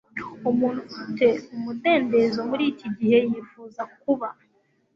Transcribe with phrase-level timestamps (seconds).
[0.49, 4.27] umuntu afite umudendezo muri iki gihe yifuza kuba